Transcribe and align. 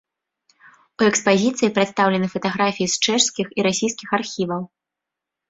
У 1.01 1.03
экспазіцыі 1.11 1.73
прадстаўлены 1.75 2.27
фатаграфіі 2.33 2.87
з 2.95 3.05
чэшскіх 3.05 3.47
і 3.59 3.67
расійскіх 3.69 4.09
архіваў. 4.21 4.61